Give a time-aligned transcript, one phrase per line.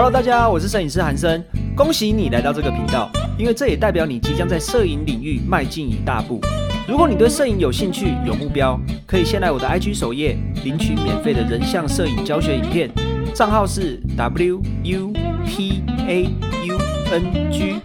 [0.00, 1.42] Hello，大家好，我是摄影师韩生，
[1.76, 6.40] 恭喜你来到这个频道，因为这也代表你即将在摄影领域迈进一大步。
[6.86, 12.88] 如果你对摄影有兴趣、有目标，可以先来我的 IG 首页领取免费的人像摄影教学影片，
[13.34, 15.12] 账号是 W U
[15.44, 16.22] P A
[16.68, 16.78] U
[17.10, 17.80] N G。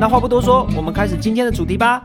[0.00, 2.02] 那话不多说，我们开始今天的主题吧。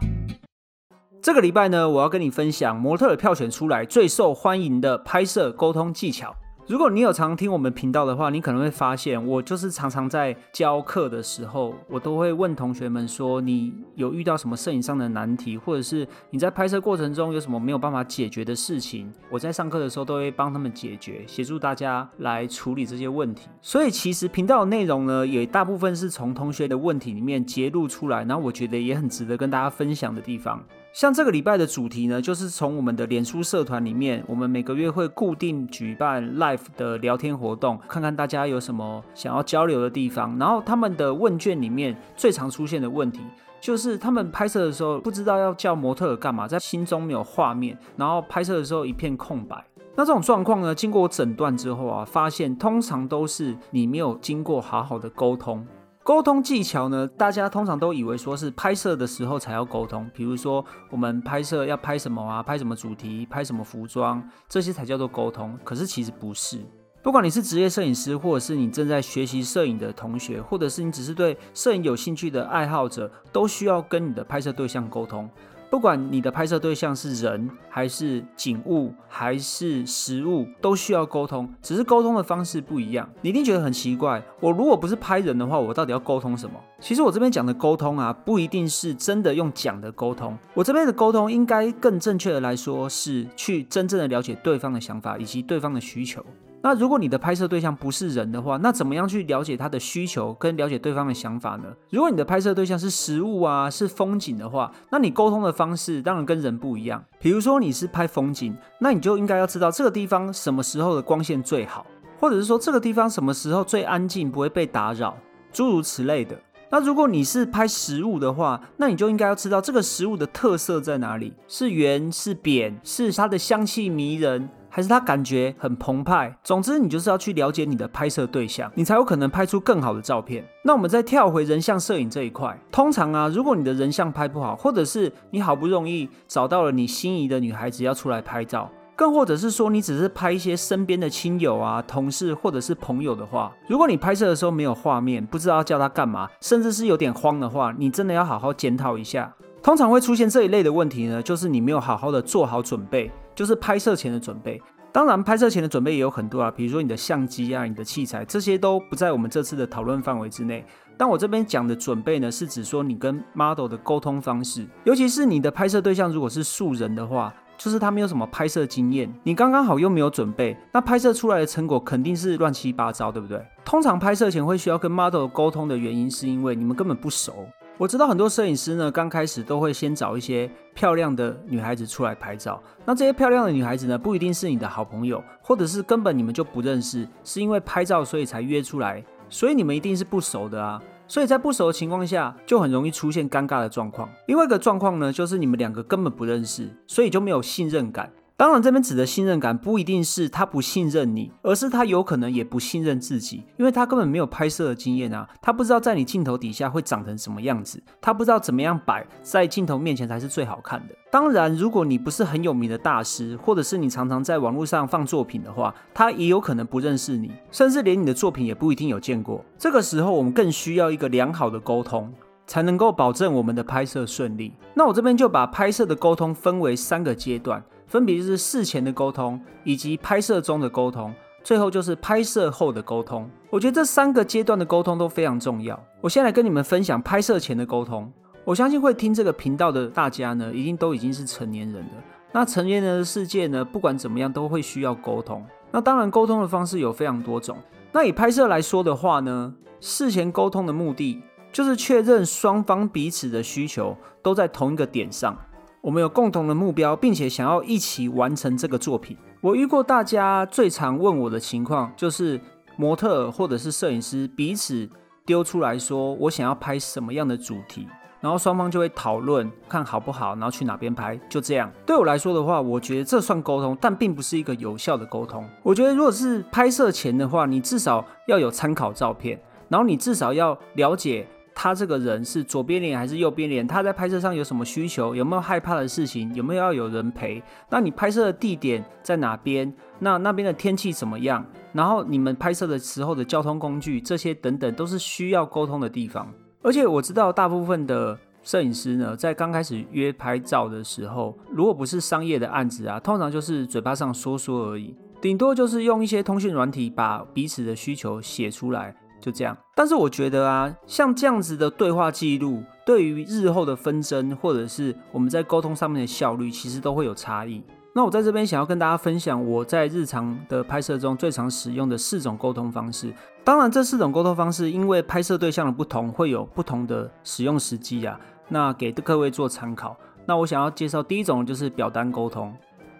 [1.21, 6.35] 这个礼拜呢，我要跟你分享模特票选出来最受欢迎的拍摄沟通技巧。
[6.69, 23.49] 如果你有常听我们频道的话，你可能会发现，我就是常常在教课的时候，我都会问同学们说，你有遇到什么摄影上的难题，或者是你在拍摄过程中有什么没有办法解决的事情，我在上课的时候都会帮他们解决，协助大家来处理这些问题。
[23.63, 30.63] 所以其实频道的内容呢，也大部分是从同学的问题里面揭露出来，然后我觉得也很值得跟大家分享的地方。
[30.91, 40.37] 像这个礼拜的主题呢，就是从我们的脸书社团里面，我们每个月会固定举办 live 的聊天活动，看看大家有什么想要交流的地方。
[40.39, 43.21] 然后他们的问卷里面最常出现的问题，
[43.61, 49.63] 就是他们拍摄的时候不知道要叫模特干嘛，在心中没有画面，然后拍摄的时候一片空白。
[49.95, 55.65] 那这种状况呢，经过诊断之后啊，发现通常都是你没有经过好好的沟通。
[56.09, 57.07] 沟通技巧呢？
[57.07, 65.55] 大家通常都以为说是拍摄的时候才要沟通，比如说我们拍摄要拍什么啊，拍什么主题，拍什么服装，这些才叫做沟通。
[65.63, 66.65] 可是其实不是，
[67.03, 75.29] 不管你是职业摄影师，或者是你正在学习摄影的同学，或者是你只是对摄影有兴趣的爱好者，都需要跟你的拍摄对象沟通。
[75.69, 83.07] 不管你的拍摄对象是人还是景物还是食物，都需要沟通，只是沟通的方式不一样。
[83.21, 86.55] 你一定觉得很奇怪，我如果不是拍人的话，我到底要沟通什么？
[86.79, 96.25] 其实我这边讲的沟通啊，不一定是真的用讲的沟通，我这边的沟通应该更正确的来说，是去真正的了解对方的想法以及对方的需求。
[96.61, 101.65] 那如果你的拍摄对象不是人的话，那怎么样去了解他的需求跟了解对方的想法呢？
[101.89, 107.01] 如果你的拍摄对象是食物啊，是风景的话，那你沟通的方式当然跟人不一样。
[107.19, 111.85] 比如说你是拍风景，那你就应该要知道这个地方什么时候的光线最好，
[112.19, 115.17] 或者是说这个地方什么时候最安静，不会被打扰，
[115.53, 116.37] 诸如此类的。
[116.71, 124.49] 那如果你是拍食物的话，那你就应该要知道这个食物的特色在哪里，是圆是扁，是它的香气迷人。
[124.69, 126.33] 还是他感觉很澎湃。
[126.43, 130.47] 总之，你就是要去了解你的拍摄对象，你才有可能拍出更好的照片。
[130.63, 149.33] 那我们再跳回人像摄影这一块，通常啊，如果你的人像拍不好，或者是你好不容易找到了你心仪的女孩子要出来拍照，更或者是说你只是拍一些身边的亲友啊、同事或者是朋友的话，如果你拍摄的时候没有画面，不知道叫他干嘛，甚至是有点慌的话，你真的要好好检讨一下。
[149.61, 153.11] 通常会出现这一类的问题呢，就是你没有好好的做好准备。
[153.39, 154.61] 就是拍摄前的准备，
[154.91, 160.65] 当然拍摄前的准备也有很多啊，比如说你的相机啊、你的器材，这些都不在我们这次的讨论范围之内。
[160.97, 173.41] 但我这边讲的准备呢，是指说你跟 model 的沟通方式，尤其是你的拍摄对象如果是素人的话，就是他没有什么拍摄经验，你刚刚好又没有准备，那拍摄出来的成果肯定是乱七八糟，对不对？
[173.63, 177.47] 通常拍摄前会需要跟 model 沟通的原因，是因为你们根本不熟。
[177.79, 182.61] 我知道很多摄影师呢，刚开始都会先找一些漂亮的女孩子出来拍照。
[182.83, 190.81] 那这些漂亮的女孩子呢，不一定是你的好朋友，或者是根本你们就不认识，是因为拍照所以才约出来，所以你们一定是不熟的啊。
[191.07, 194.09] 所以在不熟的情况下，就很容易出现尴尬的状况。
[194.27, 198.11] 另外一个状况呢，就是你们两个根本不认识，所以就没有信任感。
[198.39, 210.95] 当然，这边指的信任感不一定是他不信任你，而是他有可能也不信任自己，因为他根本没有拍摄的经验啊，他不知道在你镜头底下会长成什么样子，他不知道怎么样摆在镜头面前才是最好看的。
[211.11, 219.43] 当然，如果你不是很有名的大师，或者是你常常在网络上放作品的话，他也有可能不认识你，甚至连你的作品也不一定有见过。
[219.57, 222.09] 这个时候，我们更需要一个良好的沟通，
[222.47, 224.53] 才能够保证我们的拍摄顺利。
[224.73, 227.61] 那我这边就把拍摄的沟通分为三个阶段。
[227.89, 231.13] 分别就是事前的沟通，以及拍摄中的沟通，
[231.43, 233.29] 最后就是拍摄后的沟通。
[233.49, 235.77] 我觉得这三个阶段的沟通都非常重要。
[235.99, 238.09] 我先来跟你们分享拍摄前的沟通。
[238.45, 241.91] 我相信会听这个频道的大家呢，一定都已经是成年人了。
[242.31, 245.43] 那成年人的世界呢，不管怎么样都会需要沟通。
[245.71, 247.57] 那当然，沟通的方式有非常多种。
[247.91, 255.35] 那以拍摄来说的话呢，事前沟通的目的就是确认双方彼此的需求都在同一个点上。
[255.81, 259.15] 我们有共同的目标，并且想要一起完成这个作品。
[259.39, 262.39] 我遇过大家最常问我的情况，就是
[262.75, 264.89] 模特或者是摄影师彼此
[265.25, 267.87] 丢出来说，我想要拍什么样的主题。
[268.19, 271.71] 然后双方就会讨论看好不好，然后去哪边拍，就这样。
[271.85, 275.47] 对我来说的话，我觉得这算沟通，但并不是一个有效的沟通。
[275.63, 279.39] 我觉得如果是拍摄前的话，你至少要有参考照片，
[279.69, 281.25] 然后你至少要了解。
[281.61, 283.67] 他这个人是左边脸还是右边脸？
[283.67, 285.13] 他在拍摄上有什么需求？
[285.13, 286.33] 有没有害怕的事情？
[286.33, 287.43] 有没有要有人陪？
[287.69, 289.73] 那你拍摄的地点在哪边？
[289.99, 291.45] 那那边的天气怎么样？
[291.73, 296.33] 然后你们拍摄的时候的交通工具这些等等，都是需要沟通的地方。
[296.61, 308.95] 而且我知道大部分的摄影师呢，在刚开始约拍照的时候，如果不是商业的案子啊，通常就是嘴巴上说说而已，顶多就是用一些通讯软体把彼此的需求写出来。
[309.19, 317.63] 就这样，但是我觉得啊，像这样子的对话记录，对于日后的纷争，或者是我们在沟通上面的效率，其实都会有差异。
[317.93, 323.13] 那我在这边想要跟大家分享，我在日常的拍摄中最常使用的四种沟通方式。
[323.43, 328.19] 当然，这四种沟通方式因为拍摄对象的不同，会有不同的使用时机啊。
[328.47, 329.97] 那给各位做参考。
[330.25, 332.55] 那我想要介绍第一种就是表单沟通。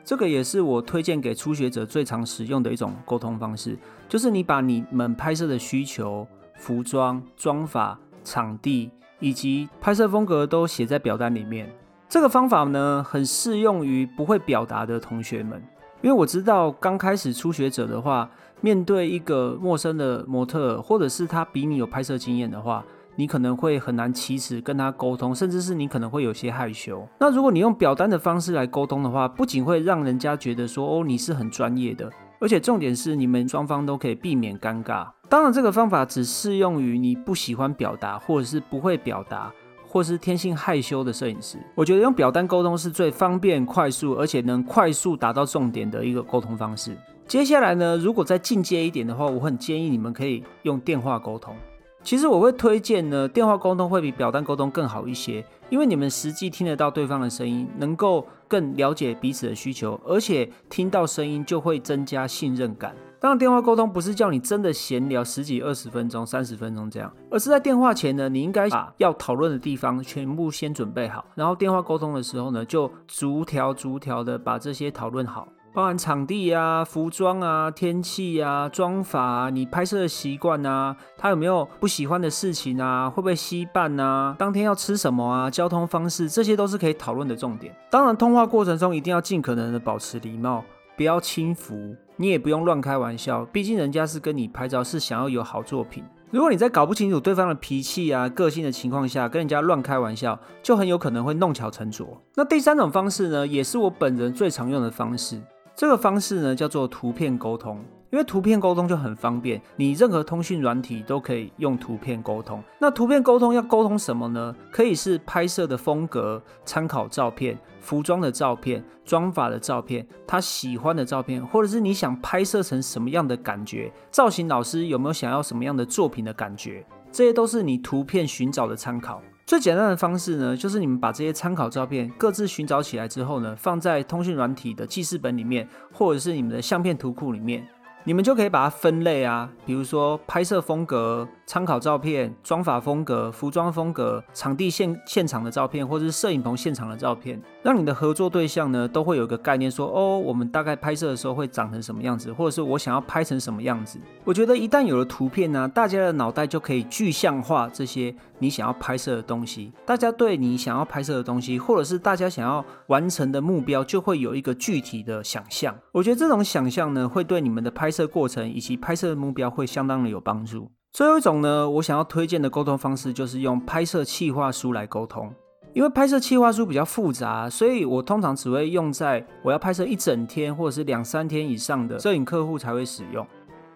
[0.10, 3.78] 这个也是我推荐给初学者最常使用的一种沟通方式，
[4.08, 6.26] 就是你把你们拍摄的需求、
[6.56, 8.90] 服装、妆法、场地
[9.20, 11.72] 以及拍摄风格都写在表单里面。
[12.08, 15.62] 这个方法呢，很适用于不会表达的同学们，
[16.02, 18.28] 因为我知道刚开始初学者的话，
[18.62, 22.84] 面对一个陌生的模特，或者是他比你有拍摄经验的话。
[23.20, 27.06] 你可能会很难启齿跟他沟通，甚至是你可能会有些害羞。
[27.20, 35.06] 那如果你用表单的方式来沟通的话，不仅会让人家觉得说哦你是很专业的，而且重点是你们双方都可以避免尴尬。
[35.28, 39.52] 当然，这个方法只适用于你不喜欢表达，或者是不会表达，
[39.86, 41.58] 或是天性害羞的摄影师。
[41.76, 46.96] 我觉得用表单沟通是最方便、快速，而且能快速达到重点的一个沟通方式。
[47.28, 51.54] 接下来呢，如果再进阶一点的话，我很建议你们可以用电话沟通。
[52.02, 62.96] 其实我会推荐呢，电话沟通会比表单沟通更好一些，因为你们实际听得到对方的声音，能够更了解彼此的需求，而且听到声音就会增加信任感。
[63.20, 75.50] 当然，电话沟通不是叫你真的闲聊十几、二十分钟、三十分钟这样，而是在电话前呢，你应该把要讨论的地方全部先准备好，然后电话沟通的时候呢，就逐条逐条的把这些讨论好。
[75.72, 83.10] 包含场地啊、服装啊、天气啊、妆法，你拍摄的习惯啊，他有没有不喜欢的事情啊？
[83.10, 84.36] 会不会稀办啊？
[84.38, 85.50] 当天要吃什么啊？
[85.50, 87.76] 交通方式，这些都是可以讨论的重点。
[87.92, 90.64] 当然，通话过程中一定要尽可能的保持礼貌，
[90.98, 96.04] 不要轻浮，你也不用乱开玩笑，毕竟人家是跟你拍照，是想要有好作品。
[96.32, 102.22] 如果你在搞不清楚对方的脾气啊、个性的情况下，跟人家乱开玩笑，就很有可能会弄巧成拙。
[102.36, 105.42] 那第三种方式呢，也是我本人最常用的方式。
[105.80, 112.62] 这个方式呢叫做图片沟通，因为图片沟通就很方便，你任何通讯软体都可以用图片沟通。
[112.80, 114.54] 那图片沟通要沟通什么呢？
[114.70, 123.90] 可以是拍摄的风格、参考照片、服装的照片、妆法的照片、他喜欢的照片，或者是你想拍摄成什么样的感觉？
[124.12, 126.86] 造型老师有没有想要什么样的作品的感觉？
[127.10, 129.22] 这些都是你图片寻找的参考。
[129.50, 137.68] 最简单的方式呢，就是你们把这些参考照片各自寻找起来之后呢，放在通讯软体的记事本里面，或者是你们的相片图库里面。
[138.04, 154.00] 你们就可以把它分类啊，比如说拍摄风格、参考照片、妆法风格、服装风格、场地现现场的照片，或者是摄影棚现场的照片，让你的合作对象呢都会有一个概念，说哦，我们大概拍摄的时候会长成什么样子，或者是我想要拍成什么样子。
[154.24, 165.76] 我觉得一旦有了图片呢，大家的脑袋就可以具象化这些你想要拍摄的东西，大家对你想要拍摄的东西，或者是大家想要完成的目标，就会有一个具体的想象。
[165.92, 167.90] 我觉得这种想象呢，会对你们的拍。
[167.90, 170.70] 拍摄过程以及拍摄的目标会相当的有帮助。
[170.94, 175.34] 最后一种呢，我想要推荐的沟通方式就是用拍摄企划书来沟通。
[175.74, 183.26] 因为拍摄企划书比较复杂，所以我通常只会用在我要拍摄一整天或者是两三天以上的摄影客户才会使用。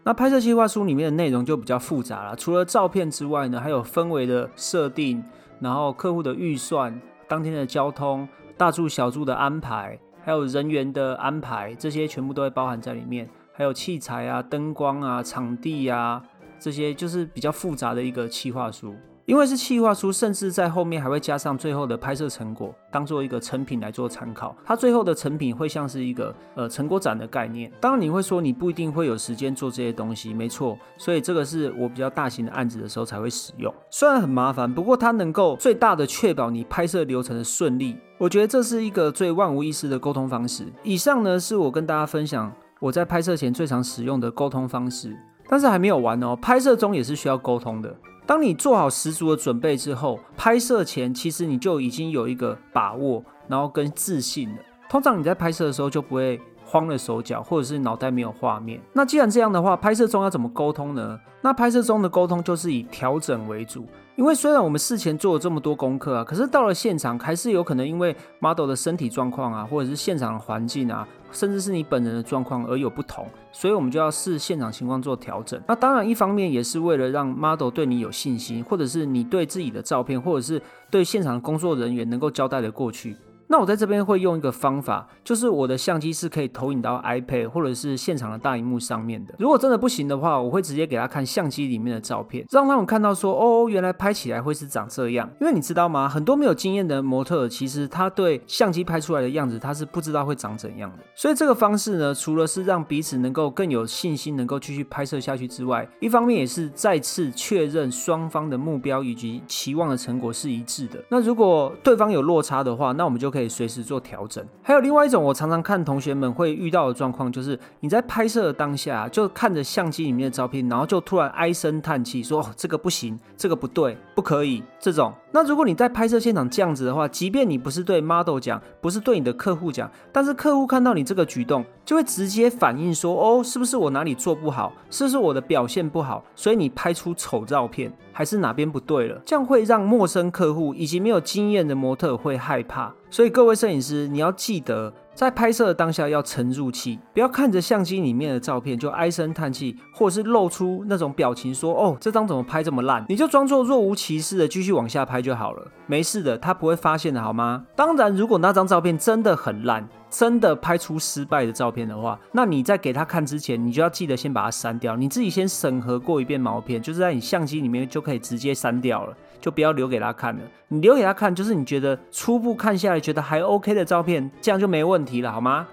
[0.03, 5.23] 那拍摄企划书里面的内容就比较复杂了，除了照片之外呢，还有氛围的设定，
[5.59, 13.29] 然后客户的预算、当天的交通、大住小住的安排，还有人员的安排，这些全部都会包含在里面。
[13.53, 16.21] 还有器材啊、灯光啊、场地啊，
[16.59, 18.95] 这些就是比较复杂的一个企划书。
[19.25, 24.53] 因为是企划书，甚至在后面还会加上最后的拍摄成果，当做一个成品来做参考。
[24.65, 27.71] 它最后的成品会像是一个呃成果展的概念。
[27.79, 30.77] 当然你会说你不一定会有时间做这些东西，没错。
[30.97, 33.73] 所以这个是我比较大型的案子的时候才会使用。
[33.89, 37.95] 虽然很麻烦，不过它能够最大的确保你拍摄流程的顺利。
[38.17, 40.65] 我觉得这是一个最万无一失的沟通方式。
[40.83, 42.51] 以上呢是我跟大家分享。
[42.79, 46.35] 我在拍摄前最常使用的沟通方式，但是还没有完哦。
[46.35, 47.95] 拍摄中也是需要沟通的。
[48.25, 54.55] 当你做好十足的准备之后，拍摄前其实你就已经有一个把握，然后跟自信了。
[54.89, 58.79] 通常你在拍摄的时候就不会慌了手脚，或者是脑袋没有画面。
[58.93, 61.19] 那既然这样的话，拍摄中要怎么沟通呢？
[61.41, 63.85] 那拍摄中的沟通就是以调整为主。
[64.15, 75.59] 因为虽然我们事前做了这么多功课啊，可是到了现场还是有可能因为 model 的身体状况啊，或者是现场的环境啊，甚至是你本人的状况而有不同，所以我们就要视现场情况做调整。
[75.67, 83.17] 那当然，一方面也是为了让 model 对你有信心，或者是你对自己的照片，或者是对现场的工作人员能够交代的过去。
[83.53, 89.35] 那我在这边会用一个方法，就是我的相机是可以投影到 iPad 或者是现场的大荧幕上面的。
[89.37, 95.29] 如果真的不行的话，我会直接给他看相机里面的照片，让他们看到说，哦，原来拍起来会是长这样。
[95.39, 96.09] 因为你知道吗？
[96.09, 101.03] 很多没有经验的模特，其实他对相机拍出来的样子，他是不知道会长怎样的。
[101.13, 110.99] 所以这个方式呢，除了是让彼此能够更有信心，能够继续拍摄下去之外，一方面也是再次确认双方的目标以及期望的成果是一致的。
[111.09, 113.42] 那如果对方有落差的话，那我们就可以。
[113.43, 114.43] 以随时做调整。
[114.63, 124.63] 还有另外一种，我常常看同学们会遇到的状况，就是你在拍摄的当下，就看着相机里面的照片，然后就突然唉声叹气，说哦这个不行，这个不对，不可以。
[124.79, 134.73] 这种，那如果你在拍摄现场这样子的话，即便你不是对 model 讲，不是对你的客户讲，但是客户看到你这个举动，就会直接反映说，哦，是不是我哪里做不好？
[134.89, 136.23] 是不是我的表现不好？
[136.35, 139.21] 所以你拍出丑照片，还是哪边不对了？
[139.25, 142.93] 这样会让陌生客户以及没有经验的模特会害怕。
[143.09, 157.65] 所以各位摄影师，你要记得，在拍摄的当下要沉住气，不要看着相机里面的照片就唉声叹气，或者是露出那种表情说：“哦，这张怎么拍这么烂？”你就装作若无其事的继续往下拍就好了，没事的，他不会发现的，好吗？
[157.75, 159.87] 当然，如果那张照片真的很烂。
[160.13, 164.95] 真的拍出失败的照片的话，那你在给他看之前，你就要记得先把它删掉。
[164.95, 170.41] 你自己先审核过一遍毛片，就是在你相机里面就可以直接删掉了，就不要留给他看了。
[170.69, 175.67] 你留给他看，就是你觉得初步看下来觉得还 OK 的照片，这样就没问题了，好吗？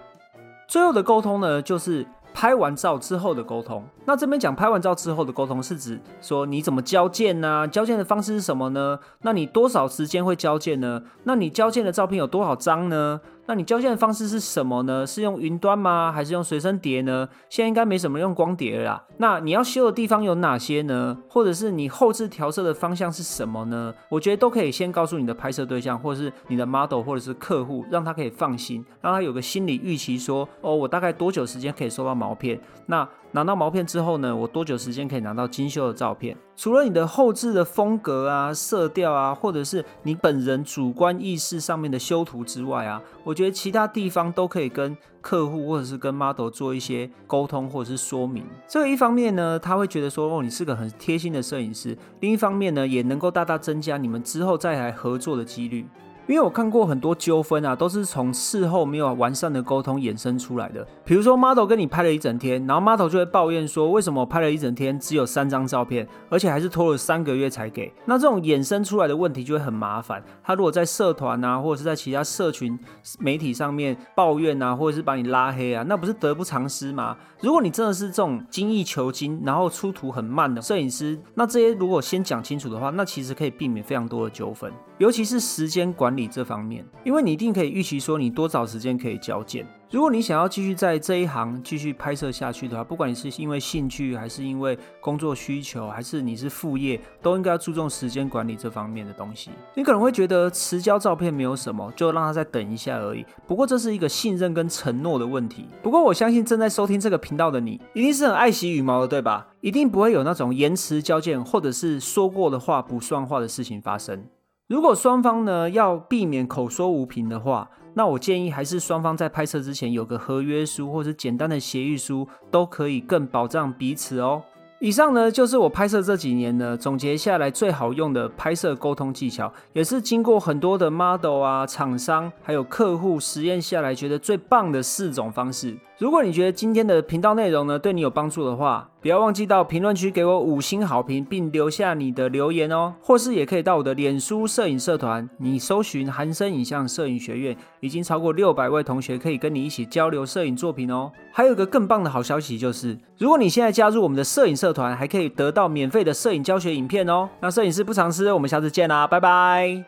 [0.66, 3.84] 最后的沟通呢，就是拍完照之后的沟通。
[4.06, 7.68] 那这边讲拍完照之后的沟通，是指说你怎么交件呢？
[7.68, 8.98] 交件的方式是什么呢？
[9.22, 11.00] 那你多少时间会交件呢？
[11.22, 13.20] 那你交件的照片有多少张呢？
[13.50, 15.04] 那你交线的方式是什么呢？
[15.04, 16.12] 是用云端吗？
[16.12, 17.28] 还是用随身碟呢？
[17.48, 19.04] 现在应该没什么用光碟了啦。
[19.16, 21.18] 那你要修的地方有哪些呢？
[21.28, 23.92] 或者是你后置调色的方向是什么呢？
[24.08, 32.60] 我觉得都可以先告诉你的拍摄对象，或者是你的 model，或者是客户，让他可以放心，让他有个心理预期，说哦，我大概多久时间可以收到毛片？
[32.86, 36.36] 那拿到毛片之后呢，我多久时间可以拿到精修的照片？
[36.56, 48.44] 除了你的后置的风格啊、色调啊，或者是你本人主观意识上面的修图之外啊，我觉得其他地方都可以跟客户或者是跟 model 做一些沟通或者是说明。
[48.66, 55.86] 这一方面呢，他会觉得说哦，你是个很贴心的摄影师；另一方面呢，也能够大大增加你们之后再来合作的几率。
[56.30, 60.86] 因为我看过很多纠纷啊，都是从事后没有完善的沟通衍生出来的。
[61.04, 67.92] 比如说，model 跟你拍了一整天，然后 model 就会抱怨说，为什么拍了一整天只有三张照片，而且还是拖了三个月才给。
[68.04, 70.22] 那这种衍生出来的问题就会很麻烦。
[70.44, 72.78] 他如果在社团啊，或者是在其他社群
[73.18, 77.16] 媒体上面抱怨啊，或者是把你拉黑啊，那不是得不偿失吗？
[77.40, 89.66] 如果你真的是这种精益求精，然后出图很慢的摄影师，那这些如果先讲清楚的话，那其实可以避免非常多的纠纷，尤其是时间管理这方面，因为你一定可以预期说你多少时间可以交件。
[89.90, 99.50] 如果你想要继续在这一行继续拍摄下去的话，不管你是因为兴趣，还是因为工作需求，还是你是副业，都应该要注重时间管理这方面的东西。
[99.74, 103.26] 你可能会觉得迟交照片没有什么，就让他再等一下而已。
[103.48, 105.66] 不过这是一个信任跟承诺的问题。
[105.82, 109.48] 不过我相信正在收听这个频道的你，一定是很爱惜羽毛的，对吧？
[109.60, 114.24] 一定不会有那种延迟交件，或者是说过的话不算话的事情发生。
[114.70, 124.40] 如果双方呢要避免口说无凭的话，那我建议还是双方在拍摄之前有个合约书或者简单的协议书，都可以更保障彼此哦。
[124.78, 135.76] 以上呢就是我拍摄这几年呢总结下来最好用的拍摄沟通技巧，也是经过很多的 model 啊、厂商还有客户实验下来觉得最棒的四种方式。
[136.00, 142.94] 如果你觉得今天的频道内容呢对你有帮助的话，不要忘记到评论区给我五星好评，并留下你的留言哦。
[143.02, 151.12] 或是也可以到我的脸书摄影社团，你搜寻韩生影像摄影学院，已经超过 六百位同学可以跟你一起交流摄影作品哦。
[151.34, 157.28] 还有个更棒的好消息就是，如果你现在加入我们的摄影社团，还可以得到免费的摄影教学影片哦。
[157.40, 159.84] 那摄影师不常吃，我们下次见啦，拜拜。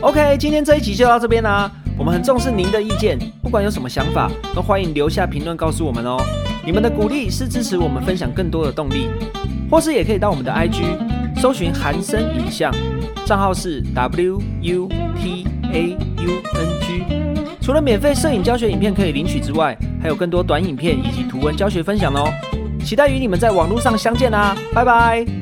[0.00, 1.70] OK，今天这一集就到这边啦。
[1.98, 6.18] 我们很重视您的意见，不管有什么想法，都欢迎留下评论告诉我们哦。
[6.64, 9.08] 你们的鼓励是支持我们分享更多的动力，
[9.70, 10.82] 或是也可以到我们的 IG
[11.40, 12.72] 搜寻韩生影像，
[13.24, 17.04] 账号是 W U T A U N G。
[17.60, 22.30] 除了免费摄影教学影片可以领取之外，还有更多短影片以及图文教学分享哦。
[22.84, 25.35] 期待与你们在网络上相见啦，拜拜。